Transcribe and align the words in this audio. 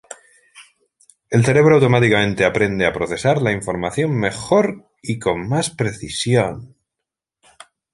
El 1.29 1.45
cerebro 1.45 1.75
automáticamente 1.75 2.43
aprende 2.43 2.87
a 2.87 2.91
procesar 2.91 3.39
la 3.39 3.51
información 3.51 4.09
mejor 4.17 4.89
y 4.99 5.19
con 5.19 5.47
más 5.47 5.69
precisión. 5.69 6.75